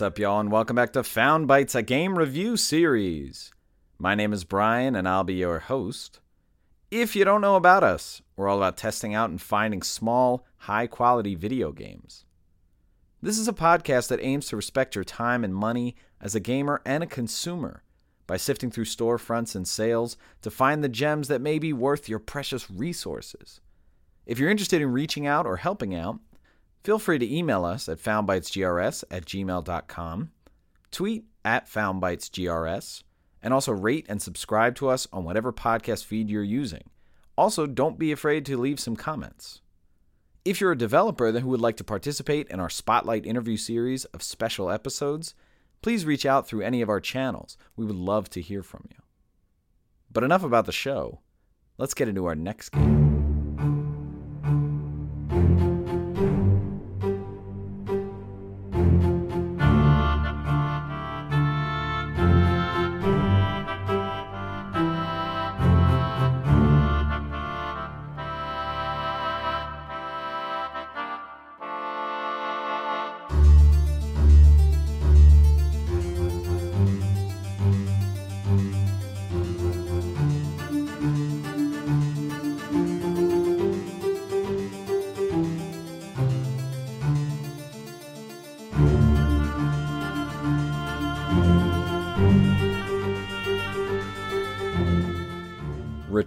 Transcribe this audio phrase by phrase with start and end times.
[0.00, 3.52] What's up, y'all, and welcome back to Found Bytes, a game review series.
[3.98, 6.20] My name is Brian, and I'll be your host.
[6.90, 10.86] If you don't know about us, we're all about testing out and finding small, high
[10.86, 12.24] quality video games.
[13.20, 16.80] This is a podcast that aims to respect your time and money as a gamer
[16.86, 17.82] and a consumer
[18.26, 22.20] by sifting through storefronts and sales to find the gems that may be worth your
[22.20, 23.60] precious resources.
[24.24, 26.20] If you're interested in reaching out or helping out,
[26.82, 30.30] Feel free to email us at foundbytesgrs at gmail.com,
[30.90, 33.02] tweet at foundbytesgrs,
[33.42, 36.84] and also rate and subscribe to us on whatever podcast feed you're using.
[37.36, 39.60] Also, don't be afraid to leave some comments.
[40.44, 44.22] If you're a developer who would like to participate in our Spotlight interview series of
[44.22, 45.34] special episodes,
[45.82, 47.58] please reach out through any of our channels.
[47.76, 49.02] We would love to hear from you.
[50.10, 51.20] But enough about the show.
[51.76, 53.09] Let's get into our next game.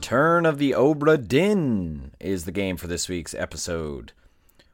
[0.04, 4.12] Return of the Obra is the game for this week's episode.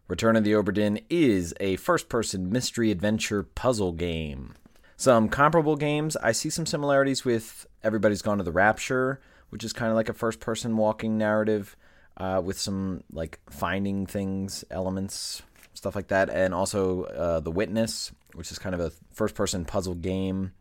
[0.07, 4.55] Return of the Obra is a first person mystery adventure puzzle game.
[4.97, 9.71] Some comparable games, I see some similarities with Everybody's Gone to the Rapture, which is
[9.71, 11.77] kind of like a first person walking narrative
[12.17, 15.43] uh, with some like finding things elements,
[15.75, 19.63] stuff like that, and also uh, The Witness, which is kind of a first person
[19.63, 20.53] puzzle game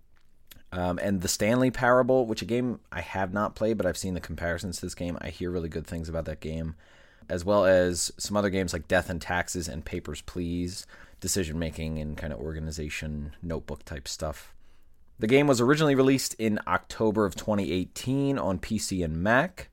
[0.72, 4.14] um, and the Stanley Parable, which a game I have not played, but I've seen
[4.14, 5.16] the comparisons to this game.
[5.20, 6.74] I hear really good things about that game,
[7.28, 10.86] as well as some other games like Death and Taxes and Papers, Please,
[11.20, 14.54] decision making and kind of organization notebook type stuff.
[15.18, 19.68] The game was originally released in October of 2018 on PC and Mac,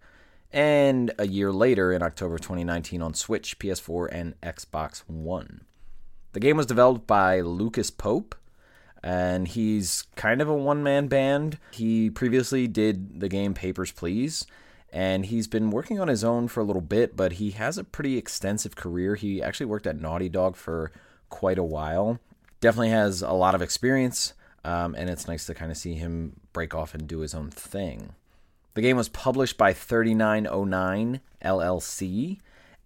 [0.51, 5.66] and a year later in October 2019 on Switch, PS4, and Xbox One.
[6.31, 8.34] The game was developed by Lucas Pope
[9.05, 11.59] and he's kind of a one man band.
[11.69, 14.47] He previously did the game Papers, Please,
[14.91, 17.83] and he's been working on his own for a little bit, but he has a
[17.83, 19.13] pretty extensive career.
[19.13, 20.91] He actually worked at Naughty Dog for
[21.29, 22.19] quite a while.
[22.59, 24.33] Definitely has a lot of experience,
[24.63, 27.51] um, and it's nice to kind of see him break off and do his own
[27.51, 28.16] thing.
[28.73, 32.39] The game was published by 3909 LLC,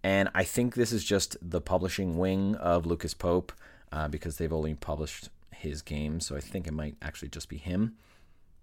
[0.04, 3.52] and I think this is just the publishing wing of Lucas Pope
[3.90, 7.58] uh, because they've only published his game, so I think it might actually just be
[7.58, 7.94] him.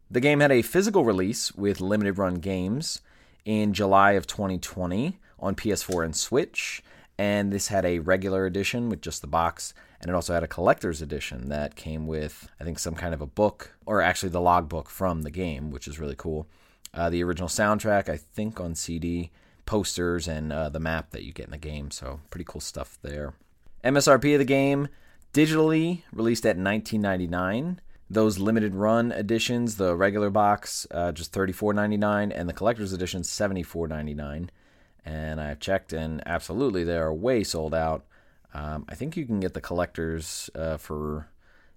[0.10, 3.02] The game had a physical release with limited run games
[3.46, 6.82] in July of 2020 on PS4 and Switch,
[7.18, 10.48] and this had a regular edition with just the box, and it also had a
[10.48, 14.42] collector's edition that came with, I think, some kind of a book, or actually the
[14.42, 16.48] logbook from the game, which is really cool.
[16.94, 19.32] Uh, the original soundtrack, I think, on CD,
[19.66, 22.98] posters, and uh, the map that you get in the game, so pretty cool stuff
[23.02, 23.34] there.
[23.84, 24.88] MSRP of the game
[25.34, 27.78] digitally released at 19.99
[28.10, 34.50] those limited run editions the regular box uh, just 34.99 and the collector's edition 74.99
[35.06, 38.06] and i've checked and absolutely they are way sold out.
[38.54, 41.30] Um, i think you can get the collectors uh, for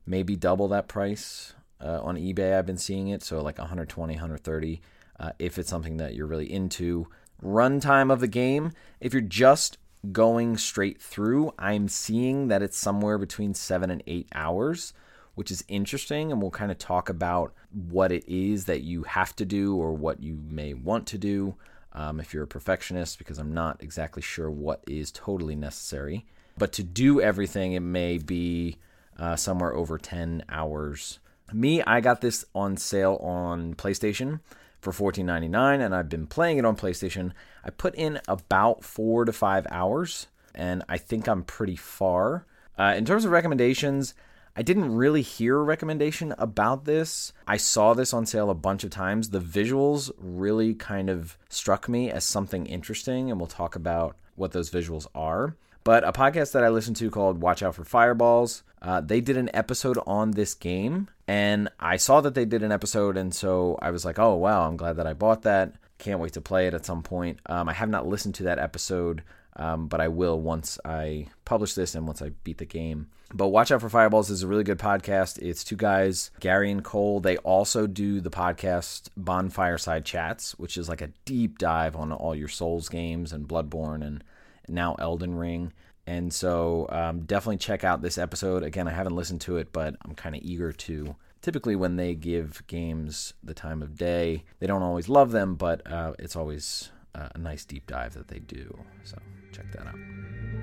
[0.06, 2.56] maybe double that price uh, on ebay.
[2.56, 4.80] I've been seeing it so like 120 130
[5.18, 7.08] uh, if it's something that you're really into.
[7.42, 9.78] Runtime of the game if you're just
[10.12, 14.92] going straight through, I'm seeing that it's somewhere between seven and eight hours,
[15.34, 16.32] which is interesting.
[16.32, 19.92] And we'll kind of talk about what it is that you have to do or
[19.92, 21.56] what you may want to do
[21.92, 26.24] um, if you're a perfectionist, because I'm not exactly sure what is totally necessary.
[26.56, 28.78] But to do everything, it may be
[29.18, 31.18] uh, somewhere over 10 hours.
[31.52, 34.40] Me, I got this on sale on PlayStation
[34.80, 37.32] for $14.99 and I've been playing it on PlayStation.
[37.64, 42.46] I put in about four to five hours and I think I'm pretty far.
[42.78, 44.14] Uh, in terms of recommendations,
[44.56, 47.32] I didn't really hear a recommendation about this.
[47.46, 49.30] I saw this on sale a bunch of times.
[49.30, 54.52] The visuals really kind of struck me as something interesting, and we'll talk about what
[54.52, 55.56] those visuals are.
[55.82, 59.36] But a podcast that I listened to called Watch Out for Fireballs, uh, they did
[59.36, 63.78] an episode on this game, and I saw that they did an episode, and so
[63.80, 65.74] I was like, oh, wow, I'm glad that I bought that.
[65.98, 67.40] Can't wait to play it at some point.
[67.46, 69.22] Um, I have not listened to that episode.
[69.56, 73.08] Um, but I will once I publish this and once I beat the game.
[73.34, 75.38] But Watch Out for Fireballs is a really good podcast.
[75.38, 77.20] It's two guys, Gary and Cole.
[77.20, 82.34] They also do the podcast Bonfireside Chats, which is like a deep dive on all
[82.34, 84.24] your Souls games and Bloodborne and
[84.70, 85.72] now Elden Ring.
[86.06, 88.62] And so um, definitely check out this episode.
[88.62, 91.14] Again, I haven't listened to it, but I'm kind of eager to.
[91.40, 95.86] Typically, when they give games the time of day, they don't always love them, but
[95.90, 98.76] uh, it's always uh, a nice deep dive that they do.
[99.04, 99.18] So
[99.52, 100.59] check that out.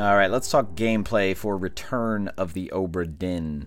[0.00, 3.66] All right, let's talk gameplay for Return of the Obra.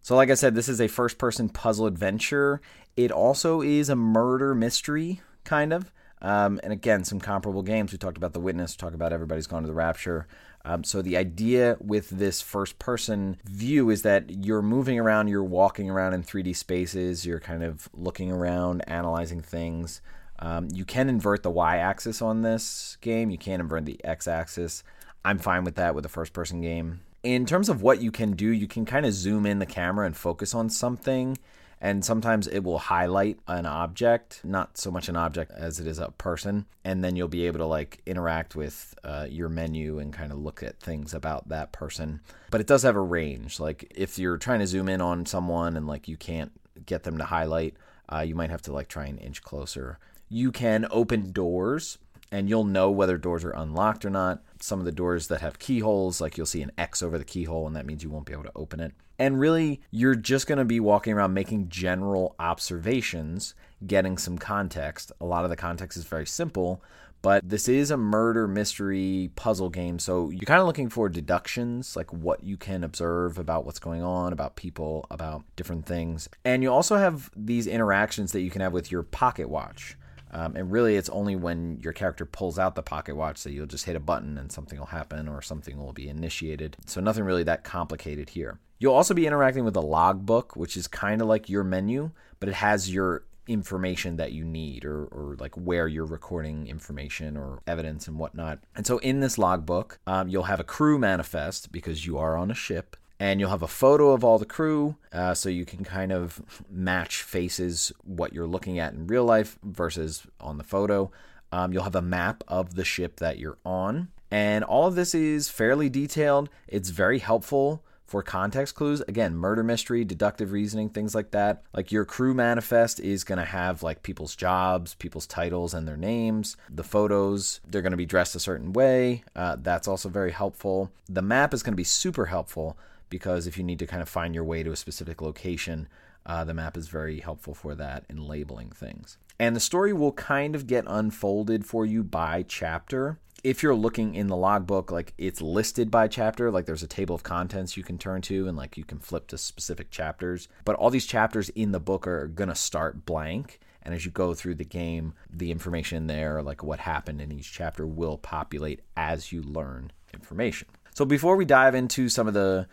[0.00, 2.60] So, like I said, this is a first person puzzle adventure.
[2.96, 5.92] It also is a murder mystery, kind of.
[6.20, 7.92] Um, and again, some comparable games.
[7.92, 10.26] We talked about The Witness, talked about Everybody's Gone to the Rapture.
[10.64, 15.44] Um, so, the idea with this first person view is that you're moving around, you're
[15.44, 20.00] walking around in 3D spaces, you're kind of looking around, analyzing things.
[20.40, 24.26] Um, you can invert the y axis on this game, you can invert the x
[24.26, 24.82] axis.
[25.28, 27.00] I'm fine with that with a first person game.
[27.22, 30.06] In terms of what you can do, you can kind of zoom in the camera
[30.06, 31.36] and focus on something.
[31.82, 35.98] And sometimes it will highlight an object, not so much an object as it is
[35.98, 36.64] a person.
[36.82, 40.38] And then you'll be able to like interact with uh, your menu and kind of
[40.38, 42.20] look at things about that person.
[42.50, 43.60] But it does have a range.
[43.60, 46.52] Like if you're trying to zoom in on someone and like you can't
[46.86, 47.74] get them to highlight,
[48.10, 49.98] uh, you might have to like try and inch closer.
[50.30, 51.98] You can open doors
[52.30, 54.42] and you'll know whether doors are unlocked or not.
[54.60, 57.66] Some of the doors that have keyholes, like you'll see an X over the keyhole,
[57.66, 58.92] and that means you won't be able to open it.
[59.18, 63.54] And really, you're just going to be walking around making general observations,
[63.84, 65.10] getting some context.
[65.20, 66.82] A lot of the context is very simple,
[67.20, 71.96] but this is a murder mystery puzzle game, so you're kind of looking for deductions,
[71.96, 76.28] like what you can observe about what's going on, about people, about different things.
[76.44, 79.96] And you also have these interactions that you can have with your pocket watch.
[80.30, 83.66] Um, and really, it's only when your character pulls out the pocket watch that you'll
[83.66, 86.76] just hit a button and something will happen or something will be initiated.
[86.86, 88.58] So, nothing really that complicated here.
[88.78, 92.48] You'll also be interacting with a logbook, which is kind of like your menu, but
[92.48, 97.60] it has your information that you need or, or like where you're recording information or
[97.66, 98.60] evidence and whatnot.
[98.76, 102.50] And so, in this logbook, um, you'll have a crew manifest because you are on
[102.50, 105.84] a ship and you'll have a photo of all the crew uh, so you can
[105.84, 111.10] kind of match faces what you're looking at in real life versus on the photo.
[111.50, 114.08] Um, you'll have a map of the ship that you're on.
[114.30, 116.50] And all of this is fairly detailed.
[116.66, 119.02] It's very helpful for context clues.
[119.02, 121.62] Again murder mystery deductive reasoning things like that.
[121.74, 125.96] Like your crew manifest is going to have like people's jobs people's titles and their
[125.96, 129.24] names the photos they're going to be dressed a certain way.
[129.34, 130.90] Uh, that's also very helpful.
[131.08, 134.08] The map is going to be super helpful because if you need to kind of
[134.08, 135.88] find your way to a specific location,
[136.26, 139.18] uh, the map is very helpful for that in labeling things.
[139.38, 143.18] And the story will kind of get unfolded for you by chapter.
[143.44, 147.14] If you're looking in the logbook, like it's listed by chapter, like there's a table
[147.14, 150.48] of contents you can turn to and like you can flip to specific chapters.
[150.64, 153.60] But all these chapters in the book are going to start blank.
[153.82, 157.52] And as you go through the game, the information there, like what happened in each
[157.52, 160.68] chapter, will populate as you learn information.
[160.94, 162.66] So before we dive into some of the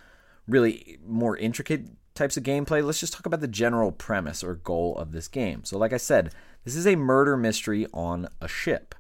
[0.48, 4.98] really more intricate types of gameplay, let's just talk about the general premise or goal
[4.98, 5.64] of this game.
[5.64, 6.34] So, like I said,
[6.64, 8.96] this is a murder mystery on a ship.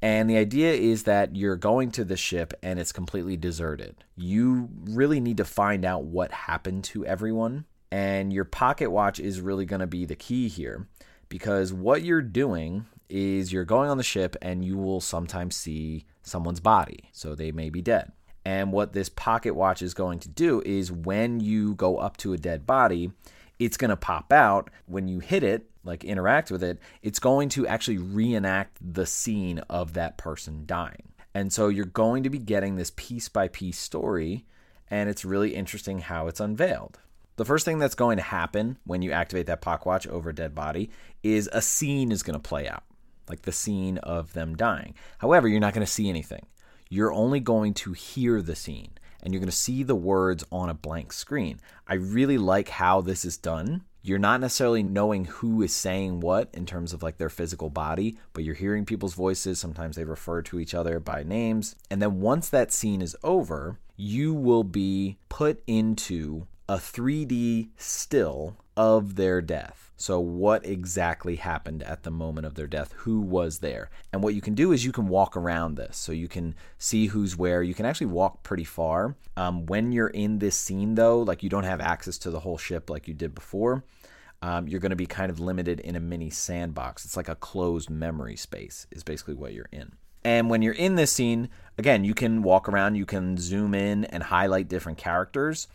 [0.00, 3.96] And the idea is that you're going to the ship and it's completely deserted.
[4.16, 7.64] You really need to find out what happened to everyone.
[7.90, 10.88] And your pocket watch is really going to be the key here
[11.28, 16.04] because what you're doing is you're going on the ship and you will sometimes see
[16.22, 17.08] someone's body.
[17.12, 18.12] So they may be dead.
[18.44, 22.34] And what this pocket watch is going to do is when you go up to
[22.34, 23.10] a dead body,
[23.58, 24.70] it's going to pop out.
[24.86, 29.60] When you hit it, like interact with it, it's going to actually reenact the scene
[29.70, 31.12] of that person dying.
[31.34, 34.44] And so you're going to be getting this piece by piece story,
[34.88, 37.00] and it's really interesting how it's unveiled.
[37.36, 40.34] The first thing that's going to happen when you activate that pocket watch over a
[40.34, 40.90] dead body
[41.24, 42.84] is a scene is going to play out,
[43.28, 44.94] like the scene of them dying.
[45.18, 46.46] However, you're not going to see anything
[46.88, 48.92] you're only going to hear the scene.
[49.24, 51.58] and you're going to see the words on a blank screen.
[51.88, 53.82] I really like how this is done.
[54.02, 58.18] You're not necessarily knowing who is saying what in terms of like their physical body,
[58.34, 59.58] but you're hearing people's voices.
[59.58, 61.74] Sometimes they refer to each other by names.
[61.90, 68.58] And then once that scene is over, you will be put into a 3D still
[68.76, 69.83] of their death.
[69.96, 72.92] So, what exactly happened at the moment of their death?
[72.98, 73.90] Who was there?
[74.12, 75.96] And what you can do is you can walk around this.
[75.96, 77.62] So, you can see who's where.
[77.62, 79.14] You can actually walk pretty far.
[79.36, 82.58] Um, when you're in this scene, though, like you don't have access to the whole
[82.58, 83.84] ship like you did before,
[84.42, 87.04] um, you're going to be kind of limited in a mini sandbox.
[87.04, 89.92] It's like a closed memory space, is basically what you're in.
[90.24, 94.04] And when you're in this scene, again, you can walk around, you can zoom in
[94.06, 95.68] and highlight different characters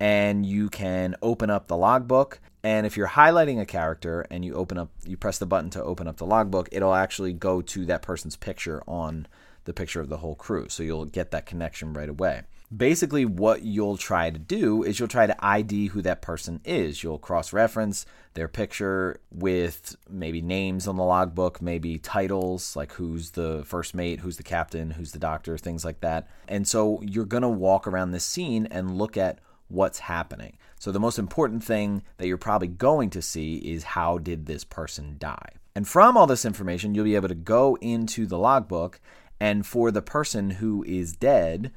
[0.00, 2.40] and you can open up the logbook.
[2.62, 5.82] And if you're highlighting a character and you open up, you press the button to
[5.82, 9.26] open up the logbook, it'll actually go to that person's picture on
[9.64, 10.68] the picture of the whole crew.
[10.68, 12.42] So you'll get that connection right away.
[12.74, 17.02] Basically, what you'll try to do is you'll try to ID who that person is.
[17.02, 23.32] You'll cross reference their picture with maybe names on the logbook, maybe titles like who's
[23.32, 26.28] the first mate, who's the captain, who's the doctor, things like that.
[26.48, 30.56] And so you're going to walk around this scene and look at what's happening.
[30.78, 34.64] So the most important thing that you're probably going to see is how did this
[34.64, 35.50] person die?
[35.74, 39.00] And from all this information, you'll be able to go into the logbook
[39.40, 41.72] and for the person who is dead,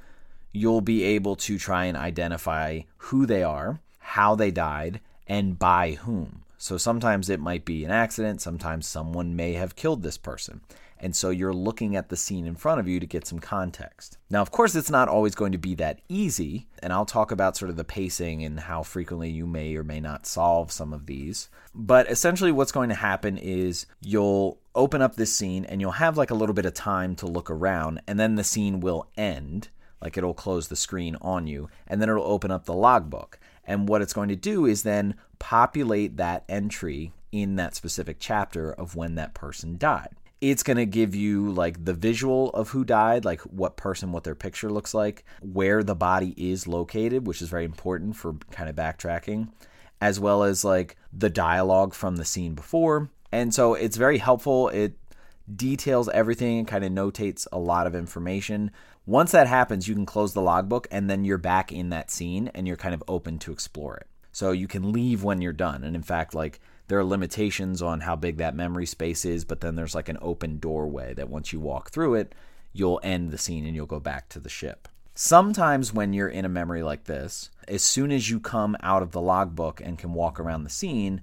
[0.52, 5.92] you'll be able to try and identify who they are, how they died, and by
[5.92, 6.44] whom.
[6.58, 10.62] So sometimes it might be an accident, sometimes someone may have killed this person.
[11.00, 14.18] And so you're looking at the scene in front of you to get some context.
[14.30, 16.68] Now, of course, it's not always going to be that easy.
[16.82, 20.00] And I'll talk about sort of the pacing and how frequently you may or may
[20.00, 21.50] not solve some of these.
[21.74, 26.18] But essentially, what's going to happen is you'll open up this scene and you'll have
[26.18, 29.70] like a little bit of time to look around, and then the scene will end.
[30.02, 33.40] Like it'll close the screen on you, and then it'll open up the logbook.
[33.66, 38.72] And what it's going to do is then populate that entry in that specific chapter
[38.72, 42.86] of when that person died it's going to give you like the visual of who
[42.86, 47.42] died, like what person, what their picture looks like, where the body is located, which
[47.42, 49.50] is very important for kind of backtracking,
[50.00, 53.10] as well as like the dialogue from the scene before.
[53.32, 54.70] And so it's very helpful.
[54.70, 54.94] It
[55.54, 58.72] details everything and kind of notates a lot of information.
[59.06, 62.50] Once that happens, you can close the logbook and then you're back in that scene
[62.54, 64.08] and you're kind of open to explore it.
[64.32, 65.84] So you can leave when you're done.
[65.84, 69.62] And in fact, like there are limitations on how big that memory space is, but
[69.62, 72.34] then there's like an open doorway that once you walk through it,
[72.74, 74.88] you'll end the scene and you'll go back to the ship.
[75.14, 79.12] Sometimes when you're in a memory like this, as soon as you come out of
[79.12, 81.22] the logbook and can walk around the scene,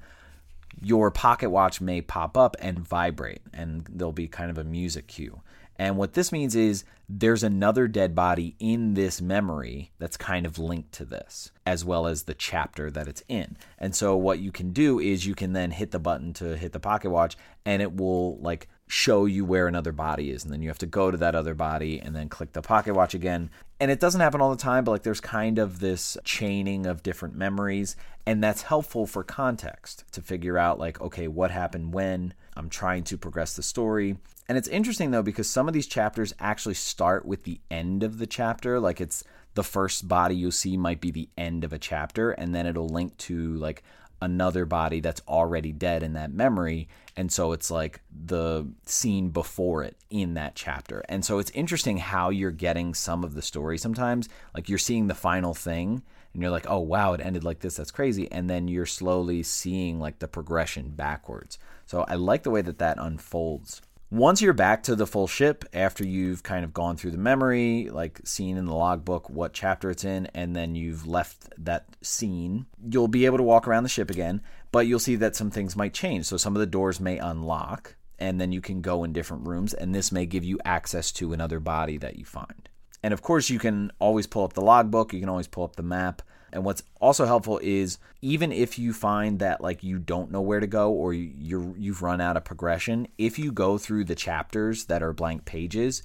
[0.83, 5.07] your pocket watch may pop up and vibrate, and there'll be kind of a music
[5.07, 5.41] cue.
[5.77, 10.59] And what this means is there's another dead body in this memory that's kind of
[10.59, 13.57] linked to this, as well as the chapter that it's in.
[13.79, 16.73] And so what you can do is you can then hit the button to hit
[16.73, 20.45] the pocket watch and it will like show you where another body is.
[20.45, 22.95] And then you have to go to that other body and then click the pocket
[22.95, 23.51] watch again.
[23.81, 27.03] And it doesn't happen all the time but like there's kind of this chaining of
[27.03, 27.97] different memories.
[28.27, 32.35] And that's helpful for context to figure out like okay what happened when?
[32.57, 34.17] I'm trying to progress the story
[34.49, 38.19] and it's interesting though because some of these chapters actually start with the end of
[38.19, 38.79] the chapter.
[38.81, 39.25] Like it's
[39.55, 42.89] the first body you see might be the end of a chapter, and then it'll
[42.89, 43.83] link to like
[44.21, 46.89] another body that's already dead in that memory.
[47.17, 51.05] And so it's like the scene before it in that chapter.
[51.09, 54.29] And so it's interesting how you're getting some of the story sometimes.
[54.55, 57.77] Like you're seeing the final thing and you're like, oh, wow, it ended like this.
[57.77, 58.31] That's crazy.
[58.33, 61.59] And then you're slowly seeing like the progression backwards.
[61.87, 63.83] So I like the way that that unfolds.
[64.15, 67.89] Once you're back to the full ship after you've kind of gone through the memory,
[67.91, 72.65] like seen in the logbook what chapter it's in, and then you've left that scene,
[72.89, 74.41] you'll be able to walk around the ship again,
[74.71, 76.27] but you'll see that some things might change.
[76.27, 79.75] So some of the doors may unlock, and then you can go in different rooms,
[79.75, 82.69] and this may give you access to another body that you find.
[83.03, 85.75] And of course, you can always pull up the logbook, you can always pull up
[85.75, 86.23] the map.
[86.55, 90.61] And what's also helpful is even if you find that like you don't know where
[90.61, 94.85] to go or you're you've run out of progression, if you go through the chapters
[94.85, 96.03] that are blank pages,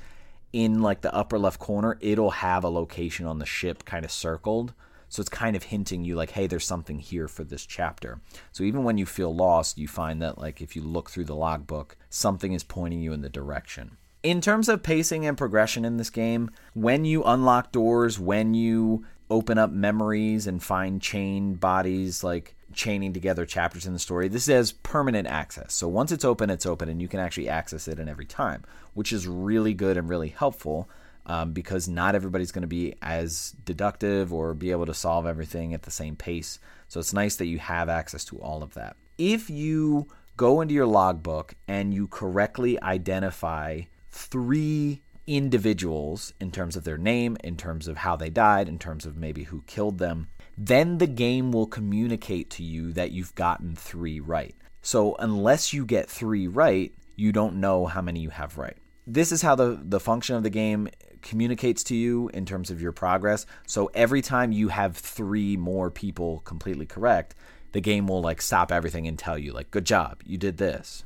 [0.51, 4.11] in like the upper left corner, it'll have a location on the ship kind of
[4.11, 4.73] circled.
[5.07, 8.19] So it's kind of hinting you like, hey, there's something here for this chapter.
[8.51, 11.35] So even when you feel lost, you find that like if you look through the
[11.35, 13.97] logbook, something is pointing you in the direction.
[14.21, 19.05] In terms of pacing and progression in this game, when you unlock doors, when you
[19.29, 24.27] open up memories and find chained bodies, like chaining together chapters in the story.
[24.27, 25.73] This has permanent access.
[25.73, 28.63] So once it's open, it's open, and you can actually access it in every time,
[28.93, 30.89] which is really good and really helpful
[31.25, 35.73] um, because not everybody's going to be as deductive or be able to solve everything
[35.73, 36.59] at the same pace.
[36.87, 38.95] So it's nice that you have access to all of that.
[39.17, 40.07] If you
[40.37, 47.37] go into your logbook and you correctly identify three individuals in terms of their name,
[47.43, 51.07] in terms of how they died, in terms of maybe who killed them, then the
[51.07, 54.55] game will communicate to you that you've gotten three right.
[54.81, 58.75] So unless you get three right, you don't know how many you have right.
[59.05, 60.89] This is how the, the function of the game
[61.21, 63.45] communicates to you in terms of your progress.
[63.67, 67.35] So every time you have three more people completely correct,
[67.71, 71.03] the game will like stop everything and tell you like, "Good job, you did this,"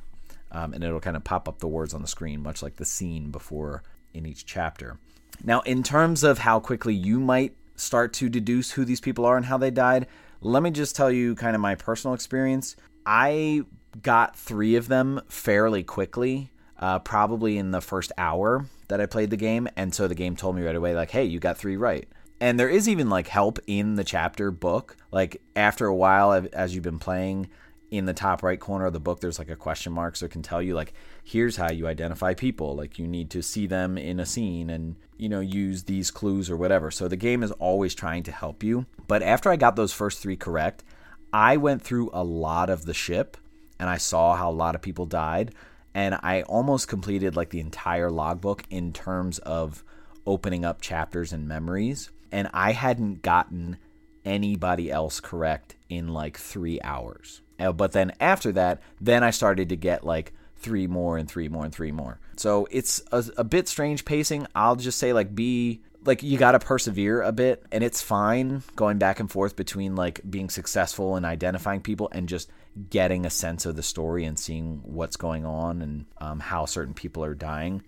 [0.52, 2.86] um, and it'll kind of pop up the words on the screen, much like the
[2.86, 4.98] scene before in each chapter.
[5.44, 9.36] Now, in terms of how quickly you might start to deduce who these people are
[9.36, 10.08] and how they died,
[10.42, 12.76] let me just tell you kind of my personal experience.
[13.06, 13.64] I
[14.02, 19.30] got three of them fairly quickly, uh, probably in the first hour that I played
[19.30, 19.68] the game.
[19.76, 22.08] And so the game told me right away, like, hey, you got three right.
[22.40, 24.98] And there is even like help in the chapter book.
[25.12, 27.50] Like after a while, as you've been playing,
[27.94, 30.32] in the top right corner of the book, there's like a question mark, so it
[30.32, 32.76] can tell you like, here's how you identify people.
[32.76, 36.50] Like you need to see them in a scene and you know use these clues
[36.50, 36.90] or whatever.
[36.90, 38.88] So the game is always trying to help you.
[39.08, 40.84] But after I got those first three correct,
[41.32, 43.38] I went through a lot of the ship
[43.80, 45.54] and I saw how a lot of people died
[45.94, 49.84] and I almost completed like the entire logbook in terms of
[50.26, 52.10] opening up chapters and memories.
[52.32, 53.78] And I hadn't gotten
[54.26, 57.42] anybody else correct in like three hours.
[57.64, 61.50] Uh, but then after that, then I started to get like three more and three
[61.50, 62.20] more and three more.
[62.38, 64.48] So it's a, a bit strange pacing.
[64.56, 68.64] I'll just say like be like you got to persevere a bit and it's fine
[68.76, 72.50] going back and forth between like being successful and identifying people and just
[72.90, 76.94] getting a sense of the story and seeing what's going on and um, how certain
[76.94, 77.84] people are dying.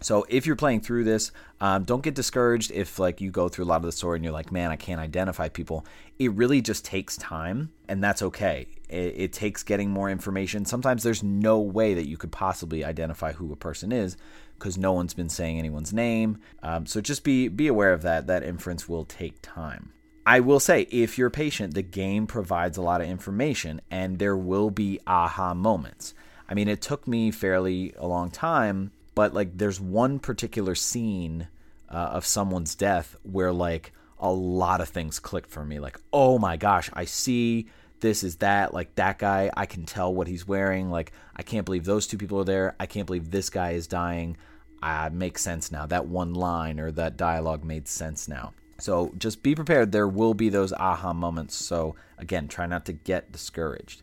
[0.00, 3.64] So if you're playing through this, um, don't get discouraged if like you go through
[3.64, 5.84] a lot of the story and you're like, man, I can't identify people.
[6.18, 8.66] It really just takes time, and that's okay.
[8.88, 10.64] It, it takes getting more information.
[10.64, 14.16] Sometimes there's no way that you could possibly identify who a person is
[14.58, 16.38] because no one's been saying anyone's name.
[16.62, 18.26] Um, so just be be aware of that.
[18.26, 19.92] That inference will take time.
[20.26, 24.36] I will say, if you're patient, the game provides a lot of information, and there
[24.36, 26.14] will be aha moments.
[26.48, 31.48] I mean, it took me fairly a long time, but like, there's one particular scene
[31.88, 35.78] uh, of someone's death where like a lot of things clicked for me.
[35.78, 37.68] Like, oh my gosh, I see
[38.00, 38.72] this is that.
[38.72, 40.90] Like that guy, I can tell what he's wearing.
[40.90, 42.76] Like, I can't believe those two people are there.
[42.78, 44.36] I can't believe this guy is dying.
[44.82, 45.86] Uh, makes sense now.
[45.86, 48.52] That one line or that dialogue made sense now.
[48.78, 49.92] So just be prepared.
[49.92, 51.54] There will be those aha moments.
[51.54, 54.02] So again, try not to get discouraged.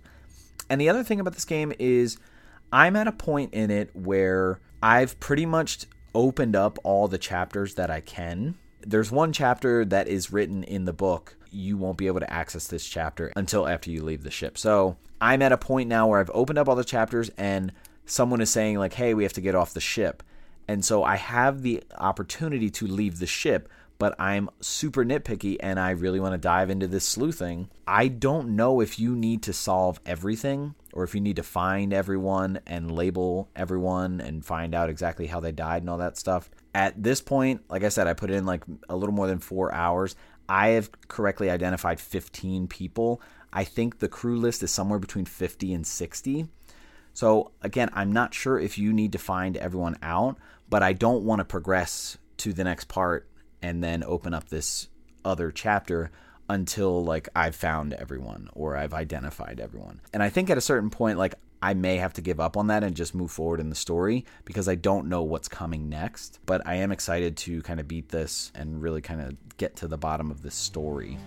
[0.69, 2.17] And the other thing about this game is
[2.71, 7.75] I'm at a point in it where I've pretty much opened up all the chapters
[7.75, 8.55] that I can.
[8.81, 11.35] There's one chapter that is written in the book.
[11.51, 14.57] You won't be able to access this chapter until after you leave the ship.
[14.57, 17.71] So I'm at a point now where I've opened up all the chapters and
[18.05, 20.23] someone is saying, like, hey, we have to get off the ship.
[20.67, 25.79] And so I have the opportunity to leave the ship, but I'm super nitpicky and
[25.79, 27.69] I really want to dive into this sleuthing.
[27.87, 31.93] I don't know if you need to solve everything or if you need to find
[31.93, 36.49] everyone and label everyone and find out exactly how they died and all that stuff.
[36.75, 39.73] At this point, like I said, I put in like a little more than four
[39.73, 40.15] hours.
[40.47, 43.21] I have correctly identified 15 people.
[43.51, 46.47] I think the crew list is somewhere between 50 and 60.
[47.13, 50.37] So, again, I'm not sure if you need to find everyone out,
[50.69, 53.26] but I don't want to progress to the next part
[53.61, 54.87] and then open up this
[55.25, 56.11] other chapter
[56.49, 60.01] until like I've found everyone or I've identified everyone.
[60.13, 62.67] And I think at a certain point like I may have to give up on
[62.67, 66.39] that and just move forward in the story because I don't know what's coming next,
[66.45, 69.87] but I am excited to kind of beat this and really kind of get to
[69.87, 71.17] the bottom of this story.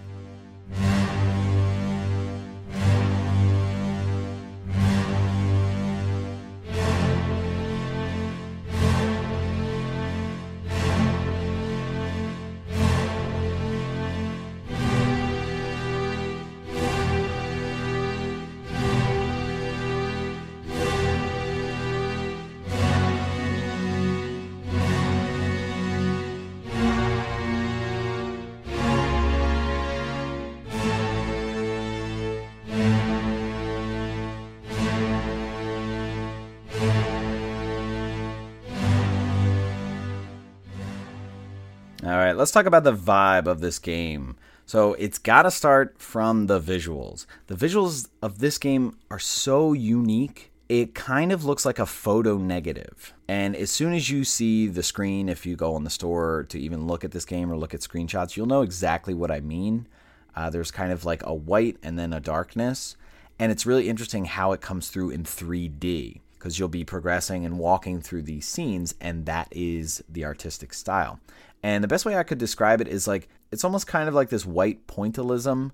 [42.30, 44.36] Right, let's talk about the vibe of this game.
[44.66, 47.26] So it's got to start from the visuals.
[47.48, 52.38] The visuals of this game are so unique it kind of looks like a photo
[52.38, 53.12] negative.
[53.26, 56.60] And as soon as you see the screen, if you go on the store to
[56.60, 59.88] even look at this game or look at screenshots, you'll know exactly what I mean.
[60.36, 62.96] Uh, there's kind of like a white and then a darkness.
[63.36, 67.58] And it's really interesting how it comes through in 3D because you'll be progressing and
[67.58, 71.20] walking through these scenes, and that is the artistic style.
[71.62, 74.30] And the best way I could describe it is like it's almost kind of like
[74.30, 75.72] this white pointillism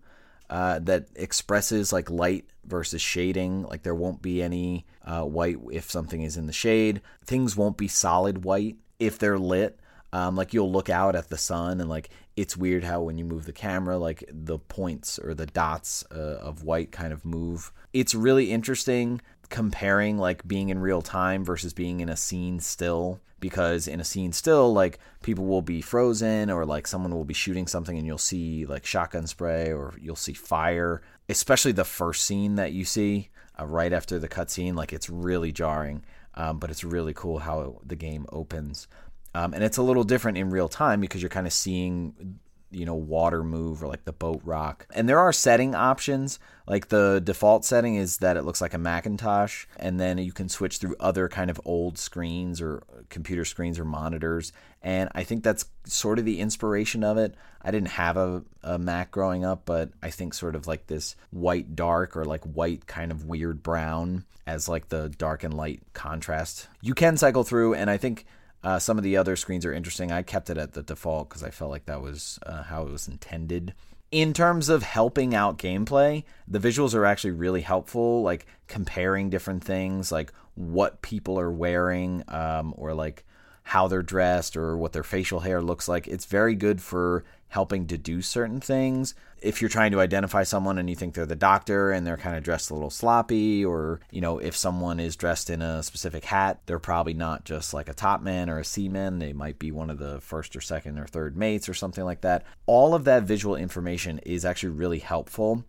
[0.50, 3.62] uh, that expresses like light versus shading.
[3.62, 7.00] Like there won't be any uh, white if something is in the shade.
[7.24, 9.79] Things won't be solid white if they're lit.
[10.12, 13.24] Um, like you'll look out at the sun and like it's weird how when you
[13.24, 17.72] move the camera, like the points or the dots uh, of white kind of move.
[17.92, 23.21] It's really interesting comparing like being in real time versus being in a scene still
[23.39, 27.35] because in a scene still like people will be frozen or like someone will be
[27.35, 32.25] shooting something and you'll see like shotgun spray or you'll see fire especially the first
[32.25, 33.29] scene that you see
[33.61, 36.03] uh, right after the cutscene like it's really jarring
[36.37, 38.89] um, but it's really cool how the game opens.
[39.35, 42.39] Um, and it's a little different in real time because you're kind of seeing
[42.70, 44.87] you know water move or like the boat rock.
[44.94, 46.38] And there are setting options.
[46.66, 50.48] Like the default setting is that it looks like a macintosh and then you can
[50.48, 54.52] switch through other kind of old screens or computer screens or monitors.
[54.83, 57.35] And i think that's sort of the inspiration of it.
[57.62, 61.16] I didn't have a, a mac growing up but i think sort of like this
[61.31, 65.83] white dark or like white kind of weird brown as like the dark and light
[65.92, 66.68] contrast.
[66.81, 68.26] You can cycle through and i think
[68.66, 70.11] uh, some of the other screens are interesting.
[70.11, 72.90] I kept it at the default because I felt like that was uh, how it
[72.90, 73.74] was intended.
[74.11, 79.62] In terms of helping out gameplay, the visuals are actually really helpful, like comparing different
[79.62, 83.24] things, like what people are wearing, um, or like
[83.62, 86.09] how they're dressed, or what their facial hair looks like.
[86.09, 89.15] It's very good for helping to do certain things.
[89.41, 92.37] If you're trying to identify someone and you think they're the doctor and they're kind
[92.37, 96.25] of dressed a little sloppy, or, you know, if someone is dressed in a specific
[96.25, 99.19] hat, they're probably not just like a top man or a seaman.
[99.19, 102.23] They might be one of the first or second or third mates or something like
[102.23, 102.45] that.
[102.67, 105.65] All of that visual information is actually really helpful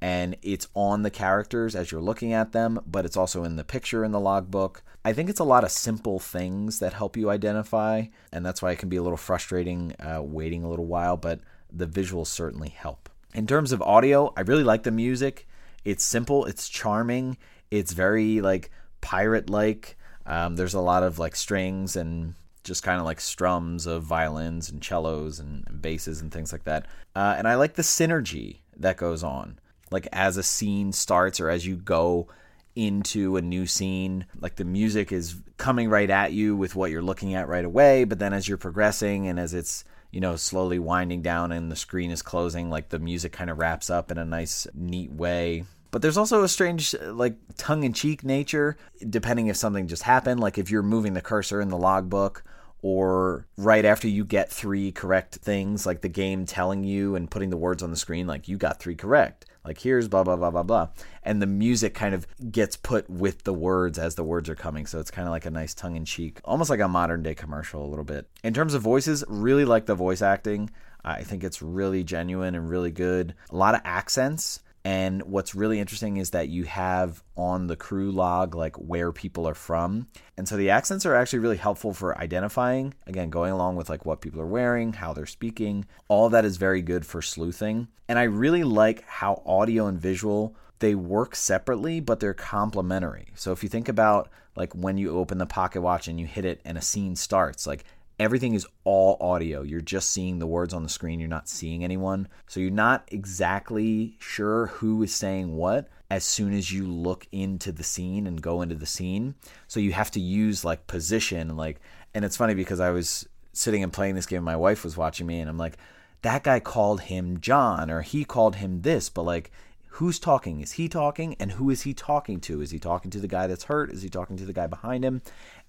[0.00, 3.64] and it's on the characters as you're looking at them, but it's also in the
[3.64, 4.82] picture in the logbook.
[5.04, 8.72] I think it's a lot of simple things that help you identify, and that's why
[8.72, 11.40] it can be a little frustrating uh, waiting a little while, but
[11.72, 13.08] the visuals certainly help.
[13.34, 15.46] In terms of audio, I really like the music.
[15.84, 17.36] It's simple, it's charming,
[17.70, 19.96] it's very like pirate like.
[20.26, 24.70] Um, there's a lot of like strings and just kind of like strums of violins
[24.70, 26.86] and cellos and, and basses and things like that.
[27.16, 29.58] Uh, and I like the synergy that goes on
[29.90, 32.28] like as a scene starts or as you go
[32.74, 37.02] into a new scene like the music is coming right at you with what you're
[37.02, 40.78] looking at right away but then as you're progressing and as it's you know slowly
[40.78, 44.18] winding down and the screen is closing like the music kind of wraps up in
[44.18, 45.64] a nice neat way.
[45.90, 48.76] But there's also a strange like tongue-in-cheek nature
[49.08, 50.40] depending if something just happened.
[50.40, 52.44] Like if you're moving the cursor in the logbook
[52.82, 57.50] or right after you get three correct things like the game telling you and putting
[57.50, 59.46] the words on the screen like you got three correct.
[59.64, 60.88] Like here's blah blah blah blah blah.
[61.22, 64.86] And the music kind of gets put with the words as the words are coming.
[64.86, 67.88] So it's kind of like a nice tongue-in-cheek almost like a modern day commercial a
[67.88, 68.28] little bit.
[68.42, 70.70] In terms of voices really like the voice acting.
[71.04, 73.34] I think it's really genuine and really good.
[73.50, 78.10] A lot of accents and what's really interesting is that you have on the crew
[78.10, 80.08] log like where people are from.
[80.36, 84.06] And so the accents are actually really helpful for identifying, again, going along with like
[84.06, 85.84] what people are wearing, how they're speaking.
[86.08, 87.88] All that is very good for sleuthing.
[88.08, 93.28] And I really like how audio and visual they work separately, but they're complementary.
[93.34, 96.44] So if you think about like when you open the pocket watch and you hit
[96.44, 97.84] it and a scene starts, like
[98.18, 99.62] everything is all audio.
[99.62, 102.28] You're just seeing the words on the screen, you're not seeing anyone.
[102.46, 107.70] So you're not exactly sure who is saying what as soon as you look into
[107.70, 109.34] the scene and go into the scene.
[109.66, 111.80] So you have to use like position and like
[112.14, 114.96] and it's funny because I was sitting and playing this game and my wife was
[114.96, 115.76] watching me and I'm like
[116.22, 119.52] that guy called him John or he called him this, but like
[119.98, 120.60] who's talking?
[120.60, 121.34] Is he talking?
[121.40, 122.60] And who is he talking to?
[122.60, 123.90] Is he talking to the guy that's hurt?
[123.90, 125.22] Is he talking to the guy behind him?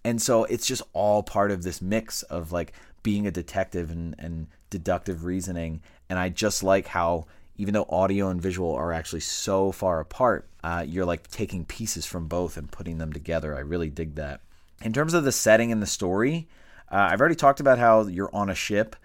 [0.03, 4.15] And so it's just all part of this mix of like being a detective and,
[4.17, 5.81] and deductive reasoning.
[6.09, 7.25] And I just like how
[7.59, 12.05] even though audio and visual are actually so far apart, uh, you're like taking pieces
[12.05, 13.53] from both and putting them together.
[13.53, 14.39] I really dig that.
[14.81, 16.47] In terms of the setting and the story,
[16.89, 18.95] uh, I've already talked about how you're on a ship.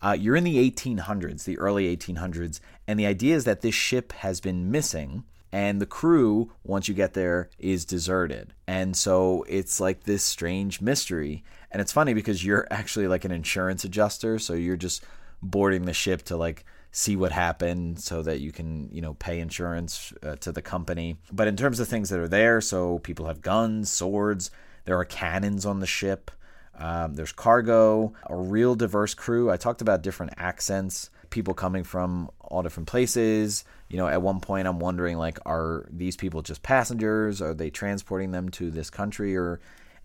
[0.00, 4.12] Uh, you're in the 1800s, the early 1800s, and the idea is that this ship
[4.12, 9.78] has been missing and the crew once you get there is deserted and so it's
[9.78, 14.52] like this strange mystery and it's funny because you're actually like an insurance adjuster so
[14.52, 15.04] you're just
[15.40, 19.40] boarding the ship to like see what happened so that you can, you know, pay
[19.40, 21.16] insurance uh, to the company.
[21.32, 24.52] But in terms of things that are there, so people have guns, swords,
[24.84, 26.30] there are cannons on the ship.
[26.78, 29.50] Um, there's cargo, a real diverse crew.
[29.50, 33.64] I talked about different accents, people coming from all different places.
[33.88, 37.42] You know, at one point, I'm wondering like, are these people just passengers?
[37.42, 39.36] Are they transporting them to this country?
[39.36, 39.60] Or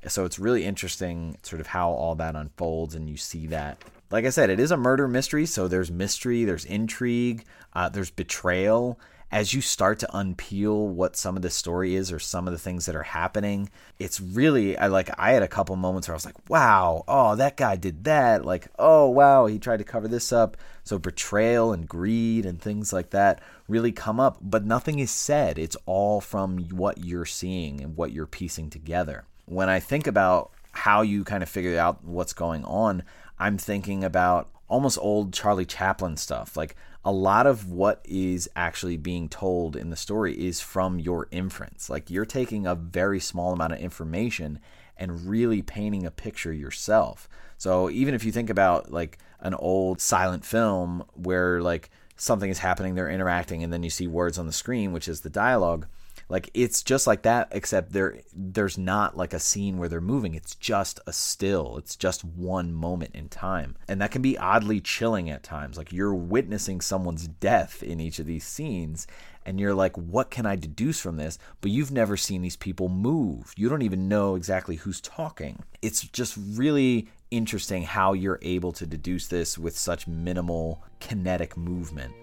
[0.08, 3.84] so it's really interesting, sort of how all that unfolds, and you see that.
[4.12, 8.10] Like I said, it is a murder mystery, so there's mystery, there's intrigue, uh, there's
[8.10, 9.00] betrayal
[9.32, 12.60] as you start to unpeel what some of the story is or some of the
[12.60, 16.18] things that are happening, it's really I like I had a couple moments where I
[16.18, 20.08] was like, "Wow, oh, that guy did that." Like, "Oh, wow, he tried to cover
[20.08, 20.58] this up."
[20.90, 25.60] So betrayal and greed and things like that really come up, but nothing is said.
[25.60, 29.26] It's all from what you're seeing and what you're piecing together.
[29.46, 33.04] When I think about how you kind of figure out what's going on,
[33.38, 36.58] I'm thinking about almost old Charlie Chaplin stuff.
[36.58, 36.76] Like
[37.06, 41.92] a lot of what is actually being told in the story is from your inference.
[41.92, 44.58] Like you're taking a very small amount of information
[45.00, 47.28] and really painting a picture yourself.
[47.58, 52.60] So even if you think about like an old silent film where like something is
[52.60, 55.88] happening, they're interacting, and then you see words on the screen, which is the dialogue
[56.30, 60.36] like it's just like that, except there there's not like a scene where they're moving.
[60.36, 61.78] It's just a still.
[61.78, 63.76] It's just one moment in time.
[63.88, 65.76] And that can be oddly chilling at times.
[65.76, 69.08] Like you're witnessing someone's death in each of these scenes
[69.46, 71.38] and you're like, what can I deduce from this?
[71.62, 73.54] But you've never seen these people move.
[73.58, 75.64] You don't even know exactly who's talking.
[75.82, 82.14] It's just really interesting how you're able to deduce this with such minimal kinetic movement.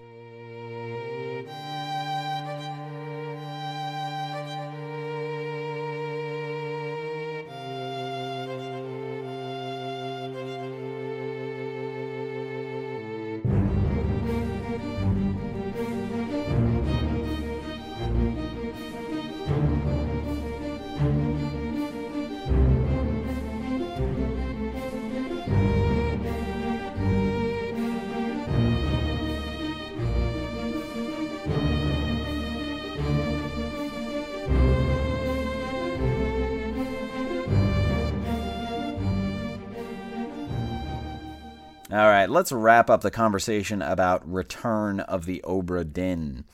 [42.37, 46.45] Let's wrap up the conversation about Return of the Obra Dinn.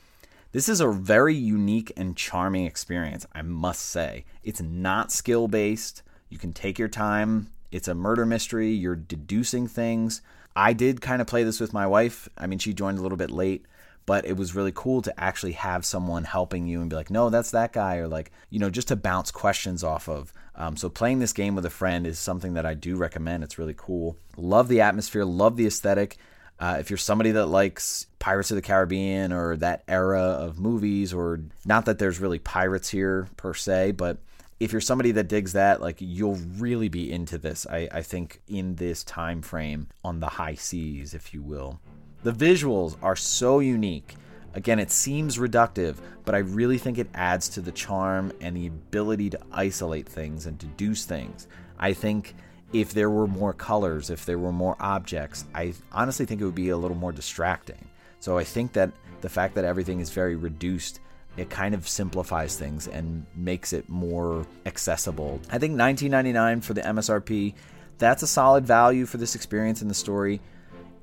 [0.54, 4.24] This is a very unique and charming experience, I must say.
[4.46, 6.02] It's not skill based.
[6.30, 7.50] You can take your time.
[7.70, 8.70] It's a murder mystery.
[8.70, 10.22] You're deducing things.
[10.56, 12.30] I did kind of play this with my wife.
[12.38, 13.66] I mean, she joined a little bit late,
[14.06, 17.30] but it was really cool to actually have someone helping you and be like, no,
[17.30, 20.34] that's that guy, or like, you know, just to bounce questions off of.
[20.56, 23.44] Um, so playing this game with a friend is something that I do recommend.
[23.44, 24.18] It's really cool.
[24.38, 26.18] Love the atmosphere, love the aesthetic.
[26.60, 31.14] Uh, if you're somebody that likes Pirates of the Caribbean or that era of movies,
[31.14, 34.20] or not that there's really pirates here per se, but
[34.60, 37.66] if you're somebody that digs that, like you'll really be into this.
[37.70, 41.80] I, I think in this time frame on the high seas, if you will.
[42.24, 44.16] The visuals are so unique
[44.56, 48.68] Again, it seems reductive, but I really think it adds to the charm and the
[48.68, 51.48] ability to isolate things and deduce things.
[51.80, 52.36] I think
[52.72, 56.56] if there were more colors, if there were more objects, I honestly think it would
[56.56, 57.88] be a little more distracting.
[58.20, 61.00] So I think that the fact that everything is very reduced,
[61.36, 65.42] it kind of simplifies things and makes it more accessible.
[65.52, 67.56] I think 19.99 for the MSRP,
[67.98, 70.42] that's a solid value for this experience in the story.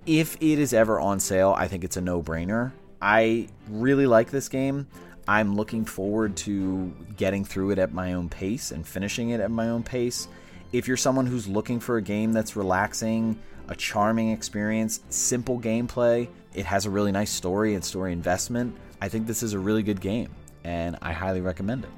[0.06, 2.72] If it is ever on sale, I think it's a no-brainer.
[3.02, 4.86] I really like this game.
[5.28, 9.50] I'm looking forward to getting through it at my own pace and finishing it at
[9.50, 10.26] my own pace.
[10.72, 16.28] If you're someone who's looking for a game that's relaxing, a charming experience, simple gameplay,
[16.54, 19.82] it has a really nice story and story investment, I think this is a really
[19.82, 20.34] good game
[20.64, 21.90] and I highly recommend it.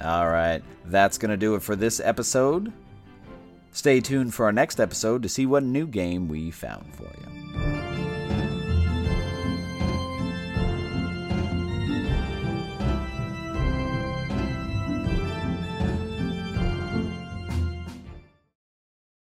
[0.00, 2.72] All right, that's going to do it for this episode.
[3.76, 7.85] Stay tuned for our next episode to see what new game we found for you.